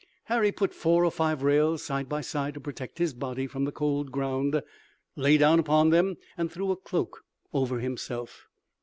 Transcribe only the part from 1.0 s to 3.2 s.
or five rails side by side to protect his